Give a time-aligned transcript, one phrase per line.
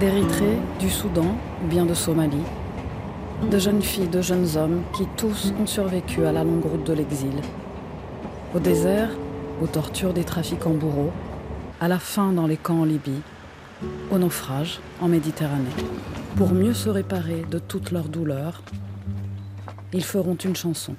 [0.00, 2.36] D'Érythrée, du Soudan ou bien de Somalie,
[3.50, 6.94] de jeunes filles, de jeunes hommes qui tous ont survécu à la longue route de
[6.94, 7.34] l'exil.
[8.54, 9.10] Au désert,
[9.62, 11.12] aux tortures des trafiquants bourreaux,
[11.80, 13.20] à la faim dans les camps en Libye,
[14.10, 15.64] au naufrage en Méditerranée.
[16.36, 18.62] Pour mieux se réparer de toutes leurs douleurs,
[19.92, 20.94] ils feront une chanson.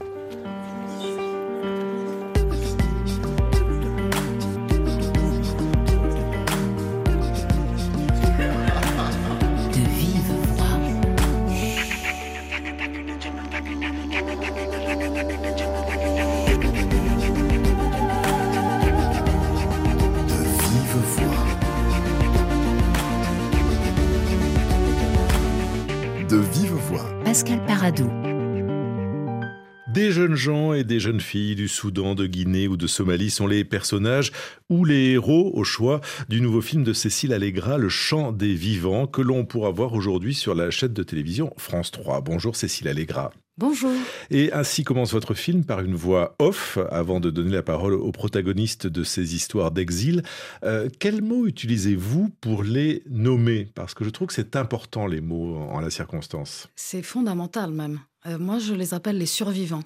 [29.94, 33.48] Des jeunes gens et des jeunes filles du Soudan, de Guinée ou de Somalie sont
[33.48, 34.32] les personnages
[34.70, 39.08] ou les héros au choix du nouveau film de Cécile Allegra, Le chant des vivants,
[39.08, 42.22] que l'on pourra voir aujourd'hui sur la chaîne de télévision France 3.
[42.22, 43.32] Bonjour Cécile Allegra.
[43.58, 43.92] Bonjour.
[44.30, 48.12] Et ainsi commence votre film par une voix off, avant de donner la parole aux
[48.12, 50.22] protagonistes de ces histoires d'exil.
[50.64, 53.68] Euh, quels mots utilisez-vous pour les nommer?
[53.74, 56.70] Parce que je trouve que c'est important les mots en la circonstance.
[56.76, 58.00] C'est fondamental même.
[58.26, 59.84] Euh, moi, je les appelle les survivants.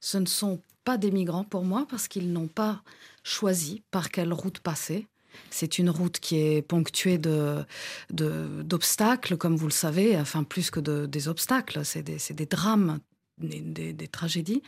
[0.00, 2.82] Ce ne sont pas des migrants pour moi parce qu'ils n'ont pas
[3.22, 5.06] choisi par quelle route passer.
[5.50, 7.64] C'est une route qui est ponctuée de,
[8.10, 12.98] d'obstacles, comme vous le savez, enfin plus que des obstacles, c'est des, des drames
[13.40, 14.62] des, tragédies,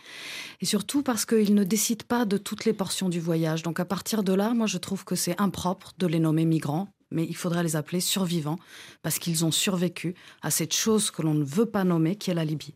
[0.61, 3.63] et surtout parce qu'ils ne décident pas de toutes les portions du voyage.
[3.63, 6.89] Donc à partir de là, moi je trouve que c'est impropre de les nommer migrants,
[7.13, 8.59] mais il faudrait les appeler survivants,
[9.03, 12.35] parce qu'ils ont survécu à cette chose que l'on ne veut pas nommer, qui est
[12.35, 12.75] la Libye.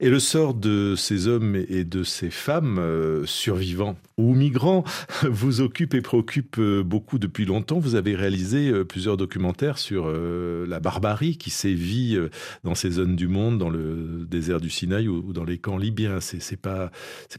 [0.00, 4.84] Et le sort de ces hommes et de ces femmes euh, survivants ou migrants
[5.28, 7.78] vous occupe et préoccupe euh, beaucoup depuis longtemps.
[7.78, 12.18] Vous avez réalisé euh, plusieurs documentaires sur la barbarie qui sévit
[12.64, 16.20] dans ces zones du monde, dans le désert du Sinaï ou dans les camps libyens.
[16.20, 16.90] C'est pas,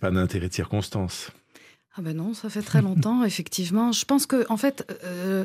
[0.01, 1.31] pas un intérêt de circonstance.
[2.00, 3.92] Ah ben non, ça fait très longtemps, effectivement.
[3.92, 5.44] Je pense que, en fait, euh,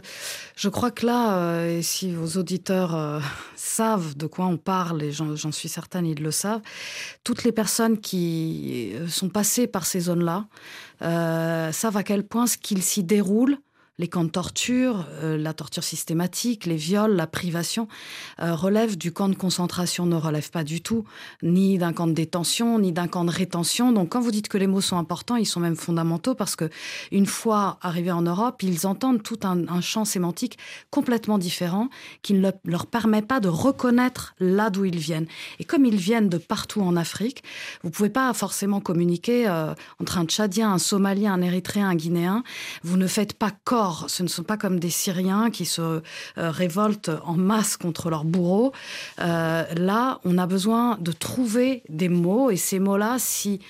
[0.54, 3.18] je crois que là, euh, et si vos auditeurs euh,
[3.56, 6.60] savent de quoi on parle, et j'en suis certaine, ils le savent,
[7.24, 10.46] toutes les personnes qui sont passées par ces zones-là
[11.00, 13.58] savent à quel point ce qu'il s'y déroule
[13.98, 17.86] les camps de torture, euh, la torture systématique, les viols, la privation,
[18.40, 21.04] euh, relèvent du camp de concentration, ne relèvent pas du tout,
[21.42, 23.92] ni d'un camp de détention, ni d'un camp de rétention.
[23.92, 26.68] Donc quand vous dites que les mots sont importants, ils sont même fondamentaux parce que
[27.12, 30.58] une fois arrivés en Europe, ils entendent tout un, champ sémantique
[30.90, 31.88] complètement différent
[32.22, 35.26] qui ne leur permet pas de reconnaître là d'où ils viennent.
[35.60, 37.44] Et comme ils viennent de partout en Afrique,
[37.82, 42.42] vous pouvez pas forcément communiquer euh, entre un Tchadien, un Somalien, un Érythréen, un Guinéen.
[42.82, 46.00] Vous ne faites pas corps ce ne sont pas comme des Syriens qui se euh,
[46.36, 48.72] révoltent en masse contre leurs bourreaux.
[49.20, 53.60] Euh, là, on a besoin de trouver des mots et ces mots-là, si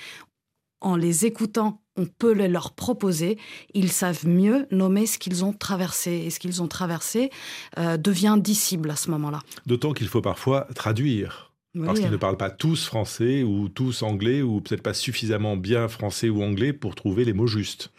[0.81, 3.39] en les écoutant, on peut les leur proposer,
[3.73, 6.11] ils savent mieux nommer ce qu'ils ont traversé.
[6.11, 7.31] Et ce qu'ils ont traversé
[7.79, 9.41] euh, devient dissible à ce moment-là.
[9.67, 11.55] D'autant qu'il faut parfois traduire.
[11.85, 15.89] Parce qu'ils ne parlent pas tous français ou tous anglais ou peut-être pas suffisamment bien
[15.89, 17.91] français ou anglais pour trouver les mots justes.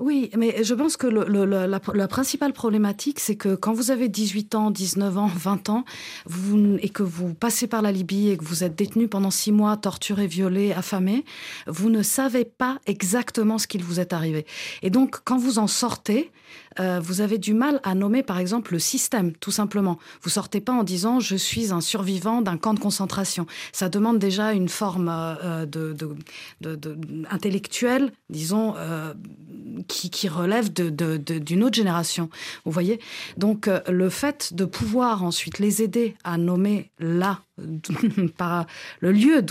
[0.00, 4.70] Oui, mais je pense que la, principale problématique, c'est que quand vous avez 18 ans,
[4.70, 5.84] 19 ans, 20 ans,
[6.80, 9.76] et que vous passez par la Libye et que vous êtes détenu pendant six mois,
[9.76, 11.24] torturé, violé, affamé,
[11.66, 14.46] vous ne savez pas exactement ce qu'il vous est arrivé.
[14.82, 16.32] Et donc, quand vous en sortez,
[16.80, 19.98] euh, vous avez du mal à nommer, par exemple, le système, tout simplement.
[20.22, 23.46] Vous sortez pas en disant je suis un survivant d'un camp de concentration.
[23.72, 25.96] Ça demande déjà une forme euh, de,
[27.30, 29.14] intellectuelle, disons, euh,
[29.86, 32.30] qui, relève d'une autre génération.
[32.64, 33.00] Vous voyez
[33.36, 37.40] Donc, le fait de pouvoir ensuite les aider à nommer là
[38.36, 38.66] par
[39.00, 39.44] le lieu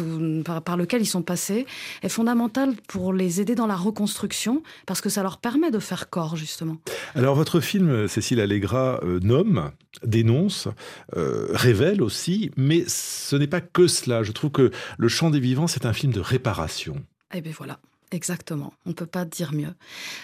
[0.44, 1.66] par, lequel ils sont passés
[2.02, 6.10] est fondamental pour les aider dans la reconstruction parce que ça leur permet de faire
[6.10, 6.78] corps justement.
[7.16, 9.72] Alors votre film Cécile Allegra euh, nomme,
[10.04, 10.68] dénonce,
[11.16, 14.24] euh, révèle aussi, mais ce n'est pas que cela.
[14.24, 17.02] Je trouve que Le Chant des Vivants c'est un film de réparation.
[17.34, 17.80] Eh bien voilà.
[18.14, 19.74] Exactement, on ne peut pas dire mieux.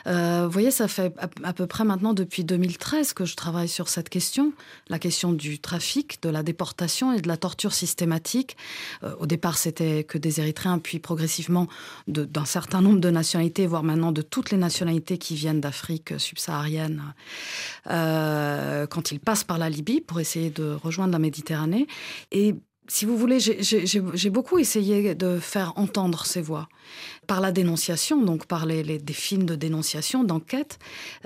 [0.06, 1.12] Euh, vous voyez, ça fait
[1.44, 4.54] à, peu près maintenant depuis 2013 que je travaille sur cette question,
[4.90, 8.58] la question du trafic, de la déportation et de la torture systématique.
[9.02, 11.68] Euh, au départ, c'était que des Érythréens, puis progressivement
[12.08, 17.16] d'un certain nombre de nationalités, voire maintenant de toutes les nationalités qui viennent d'Afrique subsaharienne,
[17.90, 21.88] euh, quand ils passent par la Libye pour essayer de rejoindre la Méditerranée.
[22.32, 22.54] Et
[22.90, 26.68] si vous voulez, j'ai beaucoup essayé de faire entendre ces voix
[27.28, 30.80] par la dénonciation, donc par les, des films de dénonciation, d'enquête.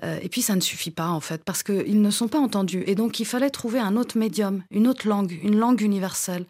[0.03, 2.83] Euh, et puis ça ne suffit pas en fait, parce qu'ils ne sont pas entendus.
[2.85, 6.45] Et donc il fallait trouver un autre médium, une autre langue, une langue universelle.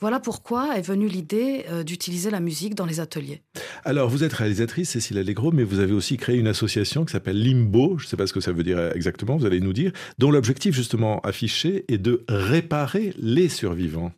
[0.00, 3.42] Voilà pourquoi est venue l'idée euh, d'utiliser la musique dans les ateliers.
[3.84, 7.42] Alors, vous êtes réalisatrice, Cécile Allegro, mais vous avez aussi créé une association qui s'appelle
[7.42, 9.92] Limbo, je ne sais pas ce que ça veut dire exactement, vous allez nous dire,
[10.18, 14.12] dont l'objectif justement affiché est de réparer les survivants.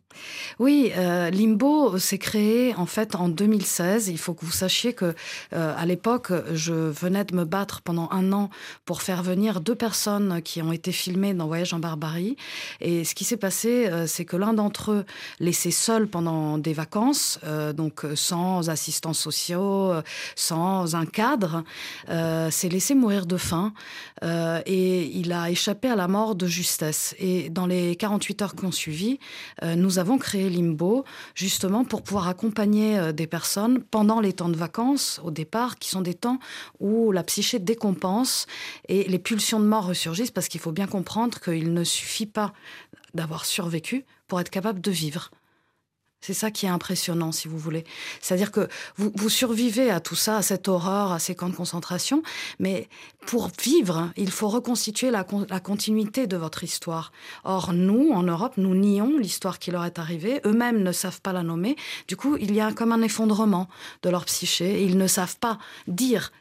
[0.59, 4.09] Oui, euh, Limbo s'est créé en fait en 2016.
[4.09, 5.15] Il faut que vous sachiez que
[5.53, 8.49] euh, à l'époque, je venais de me battre pendant un an
[8.85, 12.35] pour faire venir deux personnes qui ont été filmées dans Voyage en Barbarie.
[12.81, 15.05] Et ce qui s'est passé, c'est que l'un d'entre eux
[15.71, 20.01] laissé seul pendant des vacances, euh, donc euh, sans assistants sociaux, euh,
[20.35, 21.63] sans un cadre,
[22.51, 23.73] s'est laissé mourir de faim
[24.21, 27.15] et il a échappé à la mort de justesse.
[27.19, 29.19] Et dans les 48 heures qui ont suivi,
[29.63, 35.21] nous avons créé Limbo justement pour pouvoir accompagner des personnes pendant les temps de vacances
[35.23, 36.39] au départ, qui sont des temps
[36.79, 38.45] où la psyché décompense
[38.87, 42.53] et les pulsions de mort ressurgissent parce qu'il faut bien comprendre qu'il ne suffit pas
[43.13, 45.31] d'avoir survécu pour être capable de vivre.
[46.21, 47.83] C'est ça qui est impressionnant, si vous voulez.
[48.21, 52.21] C'est-à-dire que vous, survivez à tout ça, à cette horreur, à ces camps de concentration,
[52.59, 52.87] mais
[53.25, 57.11] pour vivre, il faut reconstituer la, la continuité de votre histoire.
[57.43, 60.41] Or, nous, en Europe, nous nions l'histoire qui leur est arrivée.
[60.45, 61.75] Eux-mêmes ne savent pas la nommer.
[62.07, 63.67] Du coup, il y a comme un effondrement
[64.03, 64.83] de leur psyché.
[64.83, 65.57] Ils ne savent pas
[65.87, 66.31] dire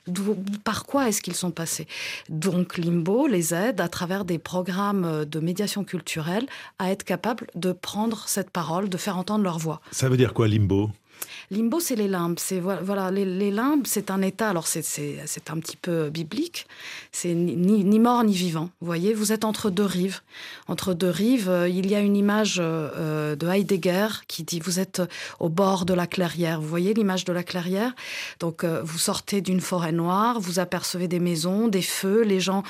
[0.64, 1.86] par quoi est-ce qu'ils sont passés.
[2.28, 6.46] Donc, Limbo les aide, à travers des programmes de médiation culturelle,
[6.78, 9.69] à être capables de prendre cette parole, de faire entendre leur voix.
[9.90, 10.90] Ça veut dire quoi limbo?
[11.50, 12.38] Limbo, c'est les limbes.
[12.38, 14.50] C'est voilà, les, limbes, c'est un état.
[14.50, 16.66] Alors c'est un petit peu biblique.
[17.12, 18.70] C'est ni, mort ni vivant.
[18.80, 20.20] Vous voyez, vous êtes entre deux rives.
[20.68, 24.78] Entre deux rives, euh, il y a une image euh, de Heidegger qui dit vous
[24.78, 25.02] êtes
[25.40, 26.60] au bord de la clairière.
[26.60, 27.92] Vous voyez l'image de la clairière?
[28.38, 32.62] Donc euh, vous sortez d'une forêt noire, vous apercevez des maisons, des feux, les gens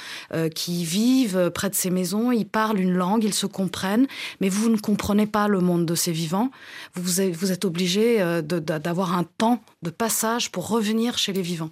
[0.54, 4.06] qui vivent près de ces maisons, ils parlent une langue, ils se comprennent,
[4.40, 6.50] mais vous ne comprenez pas le monde de ces vivants.
[6.94, 11.70] Vous, vous êtes obligé d'avoir un temps de passage pour revenir chez les vivants.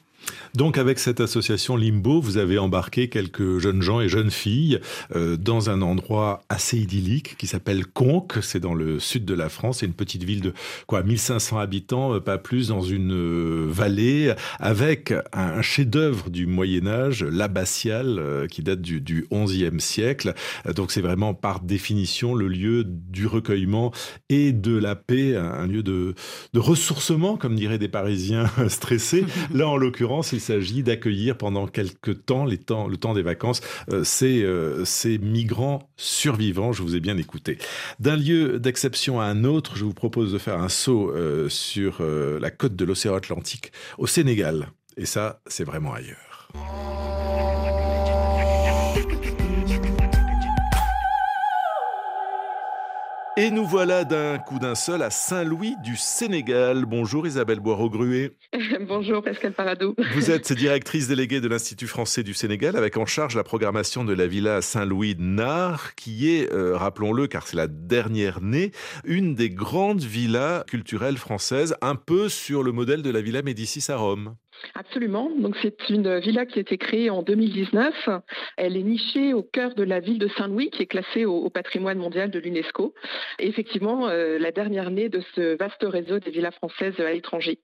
[0.55, 4.81] Donc avec cette association Limbo, vous avez embarqué quelques jeunes gens et jeunes filles
[5.15, 9.49] euh, dans un endroit assez idyllique qui s'appelle Conques, c'est dans le sud de la
[9.49, 10.53] France, c'est une petite ville de
[10.87, 16.87] quoi 1500 habitants, euh, pas plus, dans une euh, vallée, avec un, chef-d'œuvre du Moyen
[16.87, 20.35] Âge, l'abbatiale, qui date du, du 11e siècle.
[20.75, 23.93] Donc c'est vraiment par définition le lieu du recueillement
[24.29, 26.14] et de la paix, un, lieu de,
[26.53, 29.25] de ressourcement, comme diraient des Parisiens stressés.
[29.55, 33.61] Là, en l'occurrence, il s'agit d'accueillir pendant quelques temps, temps, le temps des vacances,
[33.93, 36.73] euh, ces, euh, ces migrants survivants.
[36.73, 37.59] Je vous ai bien écouté.
[38.01, 42.03] D'un lieu d'exception à un autre, je vous propose de faire un saut euh, sur
[42.03, 44.71] la côte de l'océan Atlantique au Sénégal.
[44.97, 46.49] Et ça, c'est vraiment ailleurs.
[53.40, 56.87] Et nous voilà d'un coup d'un seul à Saint-Louis du Sénégal.
[56.87, 58.32] Bonjour Isabelle Boireau-Gruet.
[58.88, 59.94] Bonjour Pascal Paradou.
[60.12, 64.12] Vous êtes directrice déléguée de l'Institut français du Sénégal avec en charge la programmation de
[64.12, 68.73] la villa Saint-Louis de Nard qui est, euh, rappelons-le car c'est la dernière née,
[69.05, 73.85] une des grandes villas culturelles françaises, un peu sur le modèle de la villa Médicis
[73.88, 74.35] à Rome.
[74.75, 75.31] Absolument.
[75.37, 78.09] Donc c'est une villa qui a été créée en 2019.
[78.57, 81.99] Elle est nichée au cœur de la ville de Saint-Louis, qui est classée au, patrimoine
[81.99, 82.95] mondial de l'UNESCO.
[83.38, 87.59] Effectivement, euh, la dernière née de ce vaste réseau des villas françaises à l'étranger.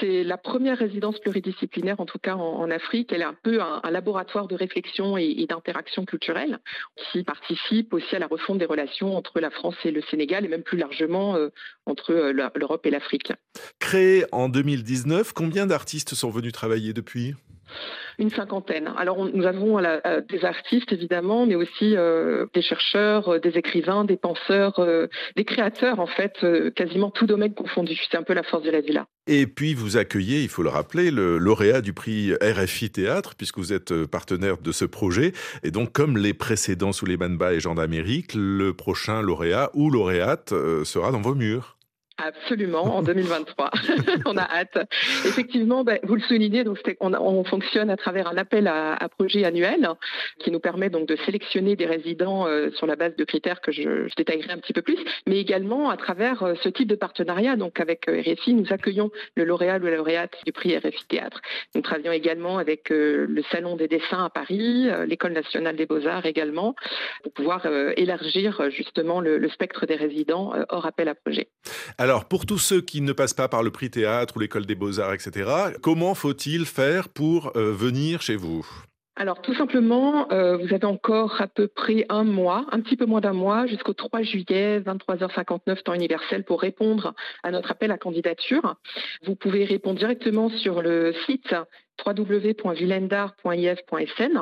[0.00, 3.12] C'est la première résidence pluridisciplinaire, en tout cas en, Afrique.
[3.12, 6.58] Elle est un peu un, laboratoire de réflexion et, d'interaction culturelle,
[6.96, 10.48] qui participe aussi à la refonte des relations entre la France et le Sénégal, et
[10.48, 11.50] même plus largement euh,
[11.86, 13.32] entre euh, l'Europe et l'Afrique.
[13.78, 17.34] Créée en 2019, combien d'artistes sont venus travailler depuis?
[18.18, 18.92] Une cinquantaine.
[18.96, 24.04] Alors nous avons euh, des artistes évidemment, mais aussi euh, des chercheurs, euh, des écrivains,
[24.04, 24.80] des penseurs,
[25.36, 26.34] des créateurs en fait,
[26.74, 27.98] quasiment tout domaine confondu.
[28.10, 29.06] C'est un peu la force de la villa.
[29.26, 33.58] Et puis vous accueillez, il faut le rappeler, le lauréat du prix RFI Théâtre, puisque
[33.58, 35.32] vous êtes partenaire de ce projet.
[35.62, 39.90] Et donc comme les précédents sous les Manba et Jean d'Amérique, le prochain lauréat ou
[39.90, 40.52] lauréate
[40.84, 41.76] sera dans vos murs.
[42.18, 43.70] Absolument, en 2023.
[44.26, 44.78] on a hâte.
[45.24, 49.08] Effectivement, ben, vous le soulignez, donc on, on, fonctionne à travers un appel à, à,
[49.08, 49.88] projet annuel
[50.38, 53.72] qui nous permet donc de sélectionner des résidents euh, sur la base de critères que
[53.72, 56.94] je, je, détaillerai un petit peu plus, mais également à travers euh, ce type de
[56.94, 57.56] partenariat.
[57.56, 61.40] Donc avec euh, RFI, nous accueillons le lauréat ou la lauréate du prix RFI Théâtre.
[61.74, 66.74] Nous travaillons également avec le Salon des dessins à Paris, l'École nationale des beaux-arts également,
[67.22, 67.66] pour pouvoir
[67.96, 71.48] élargir justement le, le, spectre des résidents hors appel à projet.
[72.02, 74.74] Alors, pour tous ceux qui ne passent pas par le prix théâtre ou l'école des
[74.74, 75.48] beaux-arts, etc.,
[75.80, 78.66] comment faut-il faire pour euh, venir chez vous?
[79.14, 83.06] Alors tout simplement, euh, vous avez encore à peu près un mois, un petit peu
[83.06, 87.98] moins d'un mois, jusqu'au 3 juillet, 23h59 temps universel pour répondre à notre appel à
[87.98, 88.74] candidature.
[89.24, 91.54] Vous pouvez répondre directement sur le site
[92.04, 94.38] www.vilendar.if.sn.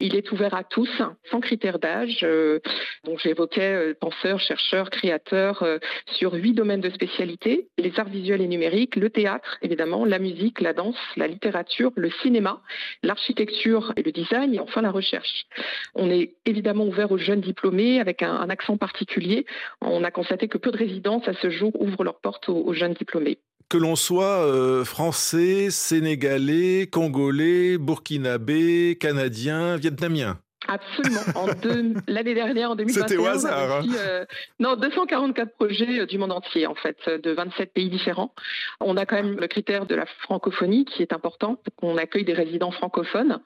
[0.00, 0.90] Il est ouvert à tous,
[1.30, 2.20] sans critère d'âge.
[2.22, 2.60] Euh,
[3.04, 8.40] donc j'évoquais euh, penseurs, chercheurs, créateurs euh, sur huit domaines de spécialité les arts visuels
[8.40, 12.62] et numériques, le théâtre évidemment, la musique, la danse, la littérature, le cinéma,
[13.02, 15.46] l'architecture et le design, et enfin la recherche.
[15.94, 19.46] On est évidemment ouvert aux jeunes diplômés avec un, accent particulier.
[19.80, 22.94] On a constaté que peu de résidences à ce jour ouvrent leurs portes aux jeunes
[22.94, 23.38] diplômés
[23.74, 30.38] que l'on soit euh, français, sénégalais, congolais, burkinabé, canadien, vietnamien.
[30.68, 31.20] Absolument.
[31.34, 31.46] En
[32.06, 33.80] l'année dernière, en 2021, C'était au hasard.
[33.80, 33.86] Hein.
[33.96, 34.24] Euh,
[34.60, 38.32] non, 244 projets euh, du monde entier, en fait, de 27 pays différents.
[38.80, 41.60] On a quand même le critère de la francophonie qui est important.
[41.82, 43.40] On accueille des résidents francophones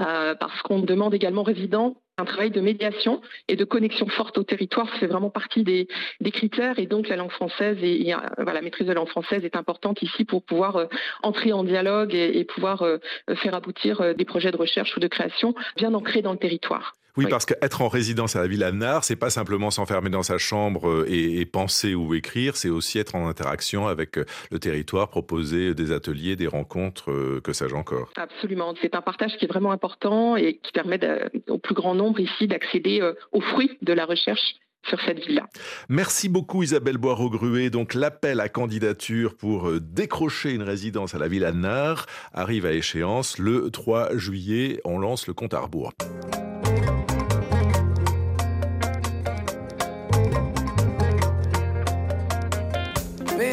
[0.00, 4.38] euh, parce qu'on demande également aux résidents un travail de médiation et de connexion forte
[4.38, 5.88] au territoire fait vraiment partie des,
[6.32, 10.02] critères et donc la langue française et, la maîtrise de la langue française est importante
[10.02, 10.86] ici pour pouvoir euh,
[11.22, 12.98] entrer en dialogue et, et pouvoir euh,
[13.36, 16.94] faire aboutir euh, des projets de recherche ou de création bien ancrés dans le territoire.
[17.16, 20.22] Oui, oui, parce qu'être en résidence à la Villa Nard, c'est pas simplement s'enfermer dans
[20.22, 24.18] sa chambre et, et, penser ou écrire, c'est aussi être en interaction avec
[24.50, 28.10] le territoire, proposer des ateliers, des rencontres, que sais-je encore.
[28.16, 31.94] Absolument, c'est un partage qui est vraiment important et qui permet de, au plus grand
[31.94, 33.00] nombre ici d'accéder
[33.32, 34.56] aux fruits de la recherche
[34.88, 35.46] sur cette villa.
[35.88, 37.70] Merci beaucoup Isabelle Boireau-Gruet.
[37.70, 43.38] Donc l'appel à candidature pour décrocher une résidence à la Villa Nard arrive à échéance
[43.38, 44.80] le 3 juillet.
[44.84, 45.92] On lance le compte à rebours.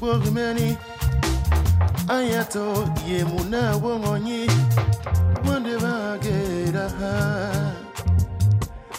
[0.00, 0.76] Wogumani
[2.08, 4.46] Ayato Yemuna Wongoni
[5.46, 7.74] Wandeva Geraha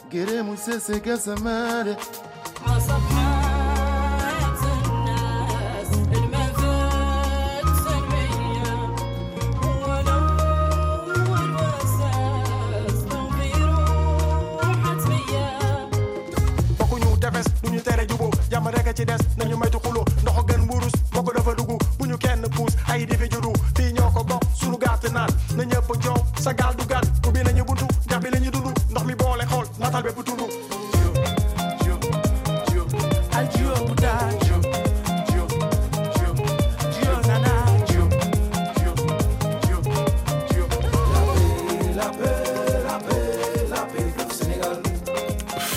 [0.09, 1.97] Geremusese Gasamade
[22.91, 26.51] ay di fi juddu fii ñoo ko bokk sunu gàtt naan na ñëpp joow sa
[26.53, 27.03] gaal du gan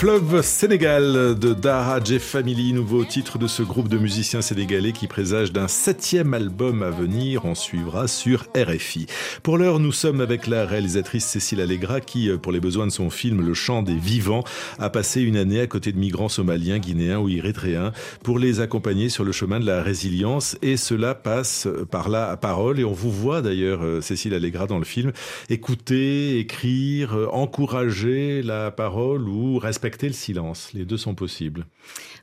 [0.04, 5.06] Fleuve Sénégal de Dara J Family, nouveau titre de ce groupe de musiciens sénégalais qui
[5.06, 7.46] présage d'un septième album à venir.
[7.46, 9.06] On suivra sur RFI.
[9.42, 13.08] Pour l'heure, nous sommes avec la réalisatrice Cécile Allegra qui, pour les besoins de son
[13.08, 14.44] film Le chant des vivants,
[14.78, 17.92] a passé une année à côté de migrants somaliens, guinéens ou érythréens
[18.22, 20.58] pour les accompagner sur le chemin de la résilience.
[20.60, 22.78] Et cela passe par la parole.
[22.78, 25.12] Et on vous voit d'ailleurs, Cécile Allegra, dans le film,
[25.48, 30.70] écouter, écrire, encourager la parole ou respecter le silence.
[30.74, 31.66] Les deux sont possibles.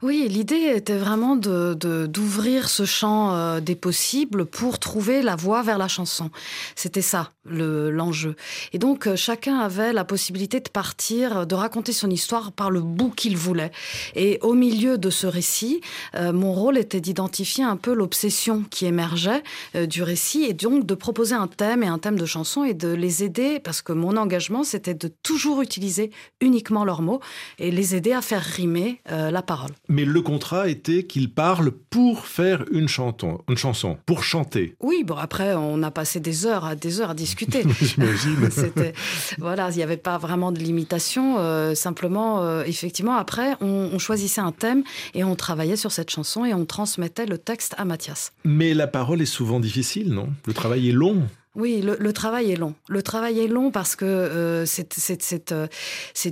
[0.01, 5.61] Oui, l'idée était vraiment d'ouvrir de, ce champ euh, des possibles pour trouver la voie
[5.61, 6.31] vers la chanson.
[6.75, 8.35] C'était ça l'enjeu.
[8.71, 12.81] et donc euh, chacun avait la possibilité de partir, de raconter son histoire par le
[12.81, 13.71] bout qu'il voulait.
[14.15, 15.81] Et au milieu de ce récit,
[16.15, 19.43] euh, mon rôle était d'identifier un peu l'obsession qui émergeait
[19.87, 22.89] du récit et donc de proposer un thème et un thème de chanson et de
[22.89, 26.11] les aider parce que mon engagement c'était de toujours utiliser
[26.41, 27.21] uniquement leurs mots
[27.61, 29.71] et les aider à faire rimer la parole.
[29.87, 34.75] Mais le contrat était qu'ils parlent pour faire une, chanson, une chanson, pour chanter.
[34.81, 37.63] Oui, bon après, on a passé des heures à des heures à discuter.
[37.81, 38.49] J'imagine.
[39.37, 41.37] voilà, il n'y avait pas vraiment de limitation.
[41.39, 46.09] Euh, simplement, euh, effectivement, après, on, on, choisissait un thème et on travaillait sur cette
[46.09, 48.33] chanson et on transmettait le texte à Mathias.
[48.43, 50.29] Mais la parole est souvent difficile, non?
[50.45, 51.23] Le travail est long.
[51.53, 52.75] Oui, le, travail est long.
[52.87, 55.67] Le travail est long parce que euh, c'est euh,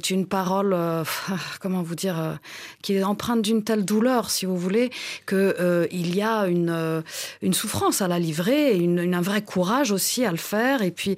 [0.09, 1.03] une parole, euh,
[1.59, 2.39] comment vous dire,
[2.81, 4.91] qui est empreinte d'une telle douleur, si vous voulez,
[5.27, 7.03] qu'il y a une,
[7.41, 10.83] une souffrance à la livrer et une, un vrai courage aussi à le faire.
[10.83, 11.17] Et puis,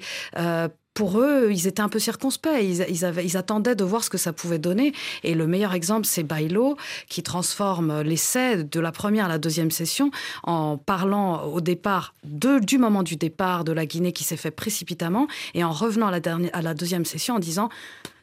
[0.94, 2.48] pour eux, ils étaient un peu circonspects.
[2.60, 4.92] Ils, ils, attendaient de voir ce que ça pouvait donner.
[5.22, 6.76] Et le meilleur exemple, c'est Bailo,
[7.08, 10.10] qui transforme l'essai de la première à la deuxième session
[10.42, 15.26] en parlant au départ du moment du départ de la Guinée qui s'est fait précipitamment
[15.54, 17.68] et en revenant à la deuxième session en disant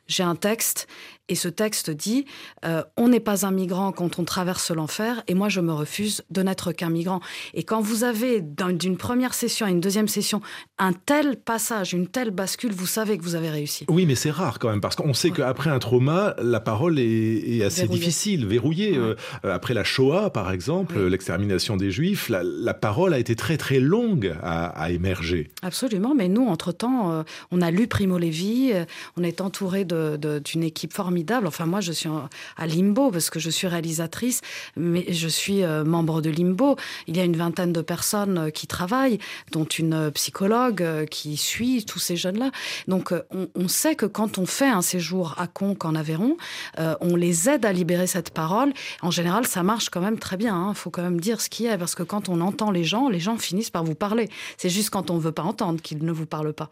[0.07, 0.88] j'ai un texte
[1.29, 2.25] et ce texte dit
[2.65, 6.24] euh, On n'est pas un migrant quand on traverse l'enfer, et moi je me refuse
[6.31, 7.21] de n'être qu'un migrant.
[7.53, 10.41] Et quand vous avez d'une première session à une deuxième session
[10.79, 13.86] un tel passage, une telle bascule, vous savez que vous avez réussi.
[13.89, 17.63] Oui, mais c'est rare quand même, parce qu'on sait qu'après un trauma, la parole est,
[17.63, 18.98] assez difficile, verrouillée.
[18.98, 23.79] Euh, après la Shoah, par exemple, l'extermination des Juifs, la, parole a été très très
[23.79, 25.51] longue à, émerger.
[25.62, 28.71] Absolument, mais nous, entre-temps, euh, on a lu Primo Levi,
[29.17, 32.09] on est entouré d'une équipe formidable Enfin, moi, je suis
[32.57, 34.41] à Limbo parce que je suis réalisatrice,
[34.75, 36.75] mais je suis euh, membre de Limbo.
[37.07, 39.19] Il y a une vingtaine de personnes euh, qui travaillent,
[39.51, 42.51] dont une euh, psychologue qui suit tous ces jeunes-là.
[42.88, 43.13] Donc,
[43.55, 46.38] on, sait que quand on fait un séjour à Conques en Aveyron,
[46.77, 48.73] on les aide à libérer cette parole.
[49.01, 50.55] En général, ça marche quand même très bien.
[50.55, 50.73] Il hein.
[50.73, 53.19] faut quand même dire ce qui est, parce que quand on entend les gens, les
[53.19, 54.29] gens finissent par vous parler.
[54.57, 56.69] C'est juste quand on ne veut pas entendre qu'ils ne vous parlent pas.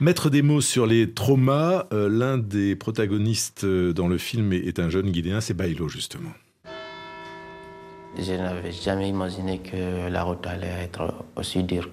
[0.00, 5.10] Mettre des mots sur les traumas, l'un des protagonistes dans le film est un jeune
[5.10, 6.30] Guinéen, c'est Bailo justement.
[8.18, 11.90] Je n'avais jamais imaginé que la route allait être aussi dure.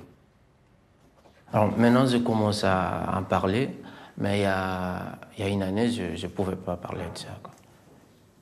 [1.51, 3.69] Alors maintenant, je commence à en parler,
[4.17, 7.27] mais il y a, une année, je ne pouvais pas parler de ça.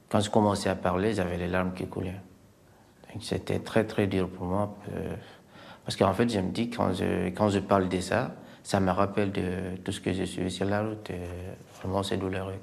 [0.10, 2.22] Quand je commençais à parler, j'avais les larmes qui coulaient.
[3.20, 4.78] C'était très très dur pour moi.
[4.94, 5.16] Euh,
[5.84, 8.92] parce qu'en fait, je me dis, quand je, quand je parle de ça, ça me
[8.92, 11.12] rappelle de tout ce que je suis sur la route.
[11.82, 12.54] vraiment, c'est douloureux.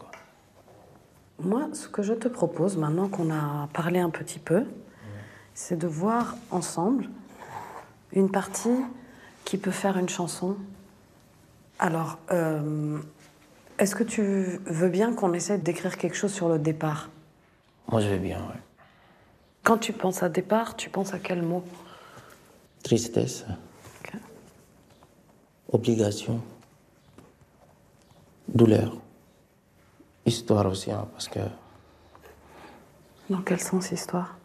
[1.41, 4.65] Moi, ce que je te propose, maintenant qu'on a parlé un petit peu,
[5.55, 7.09] c'est de voir ensemble
[8.13, 8.77] une partie
[9.45, 10.57] qui peut faire une chanson.
[11.79, 12.99] Alors, euh,
[13.79, 17.09] est-ce que tu veux bien qu'on essaie d'écrire quelque chose sur le départ?
[17.91, 18.61] Moi, je veux bien, oui.
[19.63, 21.63] Quand tu penses à départ, tu penses à quel mot?
[22.83, 23.45] Tristesse.
[25.71, 26.41] Obligation.
[28.49, 28.97] Douleur
[30.29, 31.41] histoire aussi, hein, parce que.
[33.29, 34.37] Dans quel sens histoire?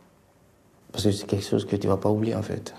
[0.92, 2.74] Parce que c'est quelque chose que tu vas pas oublier en fait.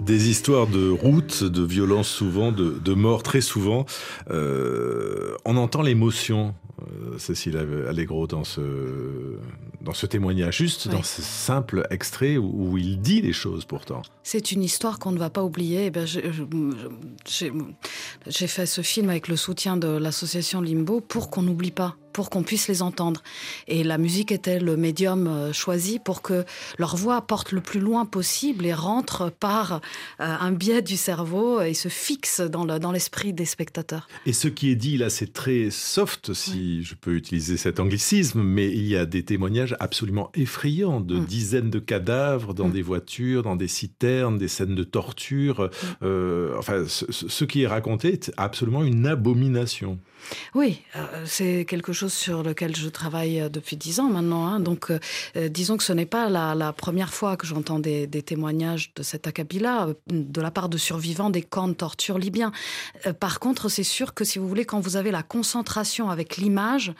[0.00, 3.86] Des histoires de route, de violence souvent, de, de mort très souvent.
[4.30, 9.38] Euh, on entend l'émotion, euh, Cécile Allegro, dans ce,
[9.80, 14.02] dans ce témoignage, juste dans ce simple extrait où, il dit les choses pourtant.
[14.22, 15.86] C'est une histoire qu'on ne va pas oublier.
[15.86, 16.06] Eh ben,
[18.26, 22.30] J'ai fait ce film avec le soutien de l'association Limbo pour qu'on n'oublie pas pour
[22.30, 23.22] qu'on puisse les entendre.
[23.68, 26.44] Et la musique était le médium euh, choisi pour que
[26.78, 29.78] leur voix porte le plus loin possible et rentre par euh,
[30.18, 34.08] un biais du cerveau et se fixe dans l'esprit des spectateurs.
[34.26, 38.42] Et ce qui est dit là, c'est très soft, si je peux utiliser cet anglicisme,
[38.42, 41.24] mais il y a des témoignages absolument effrayants de mm.
[41.24, 42.72] dizaines de cadavres dans mm.
[42.72, 45.62] des voitures, dans des citernes, des scènes de torture.
[45.62, 45.86] Mm.
[46.02, 49.98] Euh, enfin, ce qui est raconté est absolument une abomination.
[50.54, 54.46] Oui, euh, c'est quelque chose sur lequel je travaille euh, depuis dix ans maintenant.
[54.46, 54.60] Hein.
[54.60, 54.98] Donc, euh,
[55.48, 59.88] disons que ce n'est pas la, première fois que j'entends des, témoignages de cet acabit-là
[60.08, 62.52] de la part de survivants des camps de torture libyens.
[63.18, 66.92] par contre, c'est sûr que si vous voulez, quand vous avez la concentration avec l'image,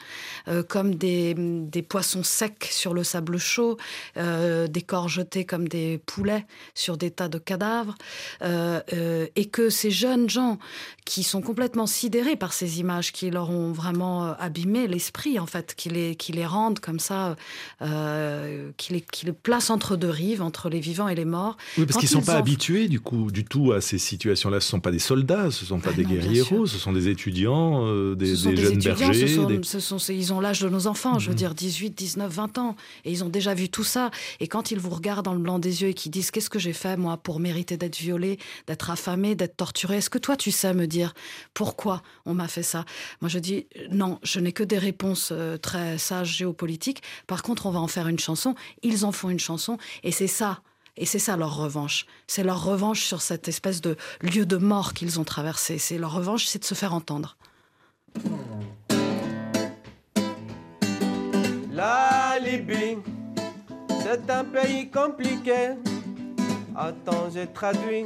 [0.67, 3.77] comme des, des, poissons secs sur le sable chaud,
[4.15, 7.95] des corps jetés comme des poulets sur des tas de cadavres,
[8.43, 10.57] et que ces jeunes gens
[11.05, 15.45] qui sont complètement sidérés par ces images, qui leur ont vraiment euh, abîmé l'esprit, en
[15.45, 17.35] fait, qui les, qui les rendent comme ça,
[17.81, 21.57] euh, qui, les, qui les placent entre deux rives, entre les vivants et les morts.
[21.77, 24.59] Oui, parce qu'ils ne sont pas habitués du, coup, du tout à ces situations-là.
[24.59, 26.93] Ce ne sont pas des soldats, ce ne sont pas ah des guerriers ce sont
[26.93, 29.27] des étudiants, euh, des, des, jeunes bergers.
[29.63, 31.37] Ce sont, ils ont l'âge de nos enfants, je veux mhm.
[31.37, 32.75] dire 18, 19, 20 ans.
[33.05, 34.11] Et ils ont déjà vu tout ça.
[34.39, 36.59] Et quand ils vous regardent dans le blanc des yeux et qu'ils disent Qu'est-ce que
[36.59, 40.51] j'ai fait, moi, pour mériter d'être violé, d'être affamé, d'être torturé Est-ce que toi, tu
[40.51, 41.13] sais me dire
[41.53, 42.85] pourquoi on m'a fait ça?
[43.21, 47.03] Moi, je dis non, je n'ai que des réponses euh, très sages géopolitiques.
[47.27, 48.55] Par contre, on va en faire une chanson.
[48.83, 50.61] Ils en font une chanson, et c'est ça.
[50.97, 52.05] Et c'est ça leur revanche.
[52.27, 55.77] C'est leur revanche sur cette espèce de lieu de mort qu'ils ont traversé.
[55.77, 57.37] C'est leur revanche, c'est de se faire entendre.
[61.71, 62.97] La Libye,
[64.03, 65.69] c'est un pays compliqué.
[66.75, 68.05] Attends, j'ai traduit.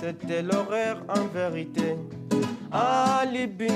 [0.00, 1.96] C'était l'horaire en vérité.
[2.76, 3.68] À Libye,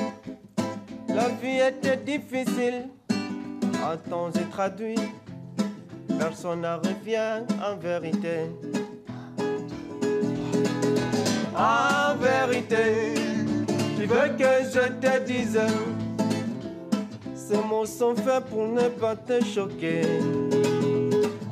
[1.09, 2.89] la vie était difficile.
[3.89, 4.99] Attends, j'ai traduit.
[6.19, 8.51] Personne ne revient en vérité.
[11.57, 13.15] En vérité,
[13.97, 15.61] tu veux que je te dise.
[17.37, 20.03] Ces mots sont faits pour ne pas te choquer.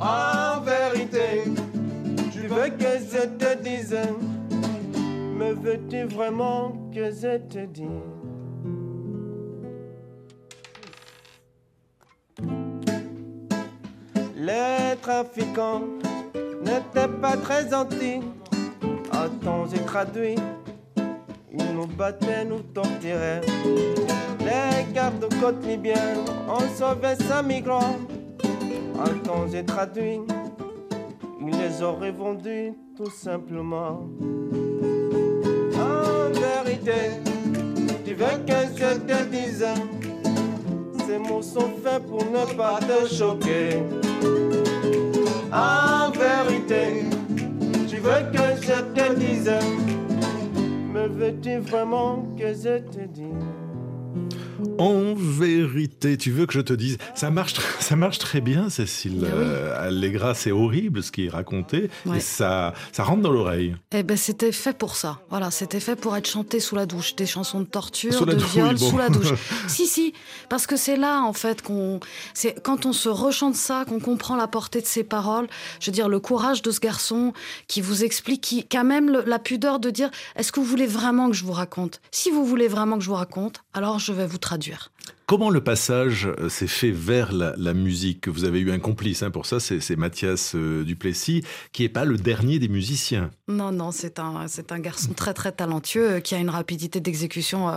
[0.00, 1.44] En vérité,
[2.32, 3.96] tu veux que je te dise.
[5.54, 7.86] Veux-tu vraiment que je te dise?
[14.36, 15.82] Les trafiquants
[16.62, 18.20] n'étaient pas très gentils.
[19.12, 20.36] Attends, j'ai traduit.
[21.52, 23.40] Ils nous battaient, nous torturaient.
[24.40, 27.96] Les gardes-côtes libyens ont sauvé ces migrants.
[29.00, 30.20] Attends, j'ai traduit.
[31.40, 34.08] Ils les auraient vendus tout simplement
[38.04, 39.66] tu veux que je te dise
[41.06, 43.82] Ces mots sont faits pour ne pas te choquer.
[45.52, 47.04] En vérité,
[47.88, 49.50] tu veux que je te dise
[50.92, 53.65] Me veux-tu vraiment que je te dise?
[54.78, 59.24] En vérité, tu veux que je te dise, ça marche, ça marche très bien, Cécile.
[59.24, 63.76] Ah euh, Allegra, c'est horrible ce qui est raconté, et ça, ça rentre dans l'oreille.
[63.92, 65.20] Eh ben, c'était fait pour ça.
[65.30, 68.78] Voilà, c'était fait pour être chanté sous la douche, des chansons de torture, de viol
[68.78, 69.32] sous la douche.
[69.68, 70.12] si, si,
[70.48, 72.00] parce que c'est là en fait qu'on,
[72.34, 75.46] c'est quand on se rechante ça, qu'on comprend la portée de ses paroles.
[75.80, 77.32] Je veux dire, le courage de ce garçon
[77.68, 80.86] qui vous explique, qui, qui a même la pudeur de dire, est-ce que vous voulez
[80.86, 82.00] vraiment que je vous raconte?
[82.10, 84.90] Si vous voulez vraiment que je vous raconte, alors je vais vous traduire.
[85.28, 89.32] Comment le passage euh, s'est fait vers la, musique Vous avez eu un complice hein,
[89.32, 93.32] pour ça, c'est Mathias euh, Duplessis, qui n'est pas le dernier des musiciens.
[93.48, 97.68] Non, non, c'est un, un garçon très très talentueux euh, qui a une rapidité d'exécution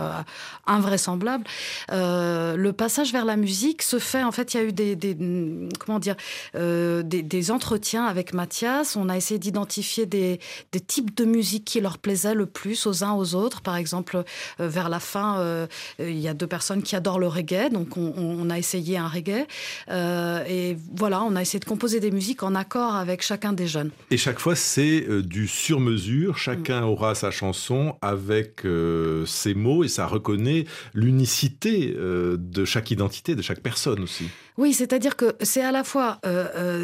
[0.68, 1.42] invraisemblable.
[1.90, 5.70] le passage vers la musique se fait, en fait, il y a eu des, mm,
[5.80, 6.14] comment dire,
[6.54, 8.94] des, entretiens avec Mathias.
[8.94, 10.38] On a essayé d'identifier des,
[10.70, 13.60] des, types de musique qui leur plaisaient le plus aux uns aux autres.
[13.60, 14.22] Par exemple,
[14.60, 15.66] vers la fin,
[15.98, 19.46] il y a deux personnes qui adorent le reggae, donc on, a essayé un reggae.
[19.90, 23.66] Euh, et voilà, on a essayé de composer des musiques en accord avec chacun des
[23.66, 23.90] jeunes.
[24.10, 26.38] Et chaque fois, c'est euh, du sur-mesure.
[26.38, 33.34] Chacun aura sa chanson avec euh, ses mots et ça reconnaît l'unicité de chaque identité,
[33.34, 34.28] de chaque personne aussi.
[34.56, 36.20] Oui, c'est-à-dire que c'est à la fois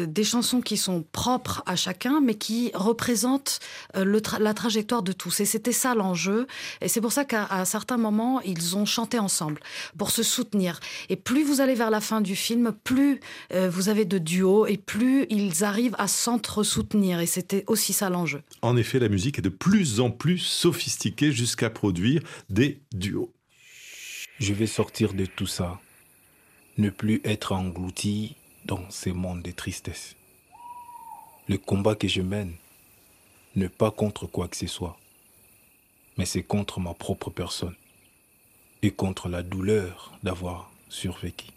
[0.07, 3.59] des chansons qui sont propres à chacun, mais qui représentent
[3.93, 5.39] la trajectoire de tous.
[5.41, 6.47] Et c'était ça l'enjeu.
[6.81, 9.59] Et c'est pour ça qu'à certains moments, ils ont chanté ensemble
[9.97, 10.46] pour se soutenir.
[11.09, 13.19] Et plus vous allez vers la fin du film, plus
[13.53, 17.19] euh, vous avez de duos et plus ils arrivent à s'entre-soutenir.
[17.19, 18.41] Et c'était aussi ça l'enjeu.
[18.61, 23.31] En effet, la musique est de plus en plus sophistiquée jusqu'à produire des duos.
[24.39, 25.79] Je vais sortir de tout ça.
[26.77, 30.15] ne plus être englouti dans ces mondes de tristesse.
[31.49, 32.53] Le combat que je mène
[33.55, 34.95] n'est pas contre quoi que ce soit,
[36.19, 37.73] mais c'est contre ma propre personne
[38.81, 41.47] et contre la douleur d'avoir survécu.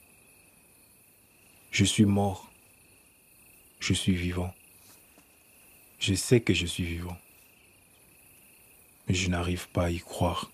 [1.70, 2.50] Je suis mort,
[3.78, 4.54] je suis vivant.
[5.98, 7.16] Je sais que je suis vivant,
[9.06, 10.50] mais je n'arrive pas à y croire.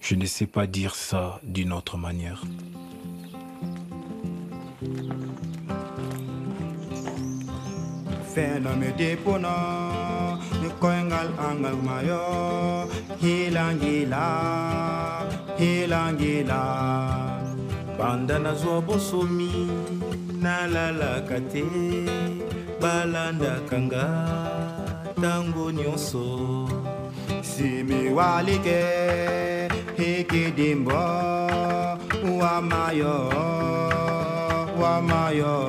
[0.00, 2.42] Je ne sais pas dire ça d'une autre manière.
[10.80, 12.24] koingal angal mayo.
[13.22, 14.26] Hilangila
[15.58, 16.62] hilangila
[17.98, 19.50] bandana zwa bosomi
[20.42, 21.64] nalalaka te
[22.80, 24.06] balandaka nga
[25.18, 25.74] ntango
[27.42, 28.82] simi walike
[29.98, 31.02] hikidimbo
[32.40, 33.28] wa mayo
[34.80, 35.67] wa mayo.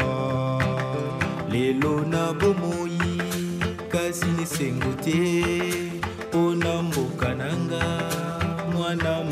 [5.10, 5.92] Te
[6.30, 7.36] mpo na mboka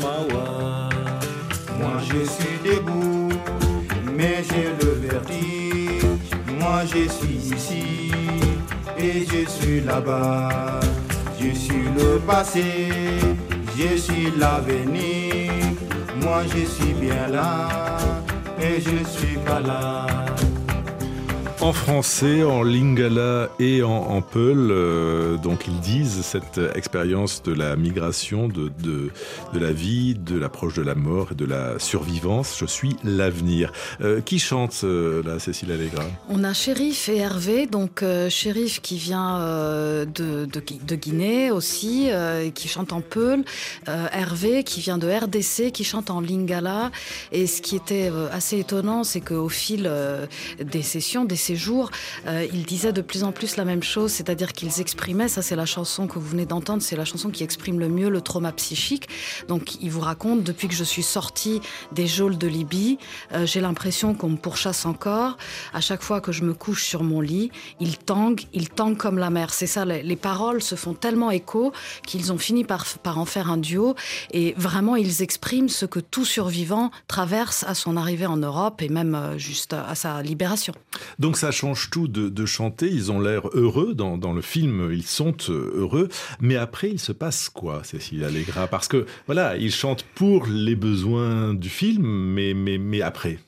[0.02, 0.88] mawa.
[1.78, 3.28] Moi je suis debout
[4.16, 6.30] mais j'ai le vertige.
[6.58, 8.10] Moi je suis ici
[8.98, 10.80] et je suis là-bas.
[11.40, 12.64] Je suis le passé
[13.76, 15.52] je suis l'avenir.
[16.22, 17.68] Moi je suis bien là
[18.60, 20.06] et je suis pas là
[21.60, 27.52] en français, en lingala et en, en peul, euh, donc ils disent cette expérience de
[27.52, 29.10] la migration, de, de,
[29.52, 32.56] de, la vie, de l'approche de la mort et de la survivance.
[32.58, 33.72] Je suis l'avenir.
[34.00, 36.04] Euh, qui chante euh, là, Cécile Allegra?
[36.28, 37.66] On a Shérif et Hervé.
[37.66, 43.44] Donc euh, Shérif qui vient euh, de, de, Guinée aussi, euh, qui chante en peul.
[43.86, 46.92] Hervé qui vient de RDC, qui chante en lingala.
[47.32, 49.90] Et ce qui était assez étonnant, c'est qu'au fil
[50.60, 51.90] des sessions, des ces jours,
[52.26, 55.56] euh, ils disaient de plus en plus la même chose, c'est-à-dire qu'ils exprimaient, ça c'est
[55.56, 58.52] la chanson que vous venez d'entendre, c'est la chanson qui exprime le mieux le trauma
[58.52, 59.08] psychique.
[59.48, 61.60] Donc ils vous racontent, depuis que je suis sortie
[61.92, 62.98] des geôles de Libye,
[63.32, 65.36] euh, j'ai l'impression qu'on me pourchasse encore.
[65.72, 69.18] À chaque fois que je me couche sur mon lit, il tangue, il tangue comme
[69.18, 69.52] la mer.
[69.52, 71.72] C'est ça, les, les, paroles se font tellement écho
[72.06, 73.94] qu'ils ont fini par, par en faire un duo
[74.32, 78.88] et vraiment ils expriment ce que tout survivant traverse à son arrivée en Europe et
[78.88, 80.74] même euh, juste à sa libération.
[81.18, 82.88] Donc ça change tout de, chanter.
[82.90, 84.90] Ils ont l'air heureux dans, le film.
[84.92, 86.08] Ils sont heureux.
[86.40, 88.66] Mais après, il se passe quoi, Cécile Allegra?
[88.66, 93.38] Parce que voilà, ils chantent pour les besoins du film, mais, mais, mais après.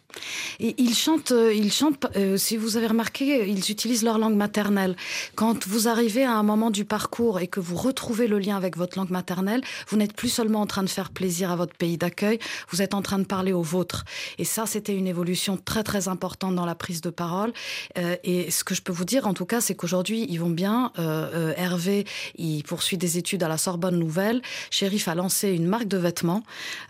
[0.58, 4.96] Ils chantent, ils chantent euh, si vous avez remarqué, ils utilisent leur langue maternelle.
[5.34, 8.76] Quand vous arrivez à un moment du parcours et que vous retrouvez le lien avec
[8.76, 11.96] votre langue maternelle, vous n'êtes plus seulement en train de faire plaisir à votre pays
[11.96, 12.38] d'accueil,
[12.70, 14.04] vous êtes en train de parler au vôtre.
[14.38, 17.52] Et ça, c'était une évolution très très importante dans la prise de parole.
[17.98, 20.50] Euh, et ce que je peux vous dire, en tout cas, c'est qu'aujourd'hui, ils vont
[20.50, 20.92] bien.
[20.98, 24.42] Euh, Hervé, il poursuit des études à la Sorbonne Nouvelle.
[24.70, 26.42] Shérif a lancé une marque de vêtements.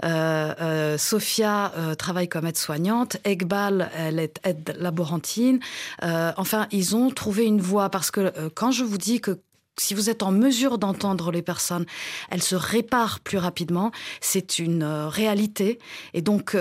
[0.04, 3.09] Euh, Sophia travaille comme aide-soignante.
[3.24, 5.60] Egbal, elle est aide laborantine.
[6.02, 9.38] Euh, enfin, ils ont trouvé une voie parce que euh, quand je vous dis que
[9.78, 11.86] si vous êtes en mesure d'entendre les personnes,
[12.28, 13.92] elles se réparent plus rapidement.
[14.20, 15.78] C'est une euh, réalité.
[16.12, 16.54] Et donc,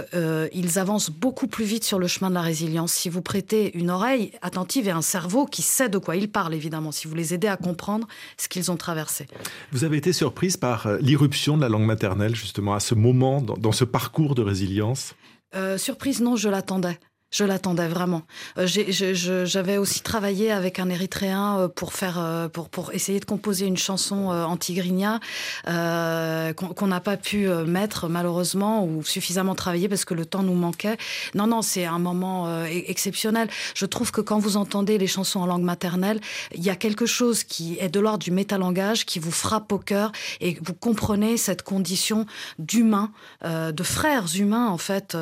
[0.53, 2.93] ils avancent beaucoup plus vite sur le chemin de la résilience.
[2.93, 6.53] Si vous prêtez une oreille attentive et un cerveau qui sait de quoi ils parlent,
[6.53, 8.07] évidemment, si vous les aidez à comprendre
[8.37, 9.27] ce qu'ils ont traversé.
[9.73, 13.71] Vous avez été surprise par l'irruption de la langue maternelle, justement, à ce moment, dans
[13.73, 15.13] ce parcours de résilience?
[15.55, 16.99] Euh, Surprise, non, je l'attendais.
[17.31, 18.23] Je l'attendais vraiment.
[18.57, 23.67] Euh, J'avais aussi travaillé avec un Érythréen euh, pour faire, euh, pour, essayer de composer
[23.67, 25.19] une chanson anti-Grigna
[25.65, 30.97] qu'on n'a pas pu mettre malheureusement ou suffisamment travailler parce que le temps nous manquait.
[31.35, 33.47] Non, non, c'est un moment euh, exceptionnel.
[33.75, 36.19] Je trouve que quand vous entendez les chansons en langue maternelle,
[36.55, 39.77] il y a quelque chose qui est de l'ordre du métalangage qui vous frappe au
[39.77, 40.11] cœur
[40.41, 42.25] et vous comprenez cette condition
[42.57, 43.11] d'humain,
[43.45, 45.15] euh, de frères humains en fait,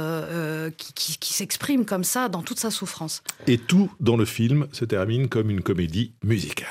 [0.78, 3.24] qui, qui, qui s'expriment comme comme ça dans toute sa souffrance.
[3.48, 6.68] Et tout dans le film se termine comme une comédie musicale.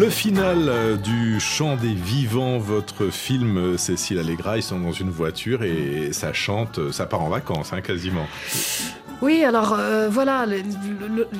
[0.00, 5.62] Le final du chant des vivants, votre film Cécile Allegra, ils sont dans une voiture
[5.62, 8.26] et ça chante, ça part en vacances hein, quasiment.
[9.22, 10.46] Oui, alors euh, voilà,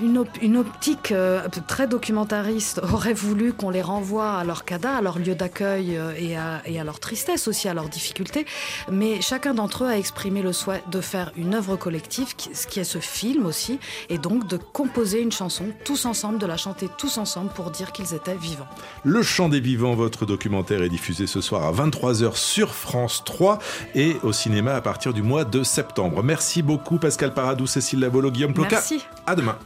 [0.03, 5.01] une, une optique euh, très documentariste aurait voulu qu'on les renvoie à leur CADA, à
[5.01, 8.45] leur lieu d'accueil euh, et, à, et à leur tristesse aussi, à leurs difficultés.
[8.93, 12.81] Mais chacun d'entre eux a exprimé le souhait de faire une œuvre collective, ce qui
[12.81, 13.79] est ce film aussi,
[14.11, 17.93] et donc de composer une chanson tous ensemble, de la chanter tous ensemble pour dire
[17.93, 18.69] qu'ils étaient vivants.
[19.05, 23.59] Le Chant des Vivants, votre documentaire est diffusé ce soir à 23h sur France 3
[23.95, 26.23] et au cinéma à partir du mois de septembre.
[26.23, 28.69] Merci beaucoup Pascal Paradou, Cécile Lavolo, Guillaume Ploca.
[28.73, 29.07] Merci.
[29.27, 29.57] À demain.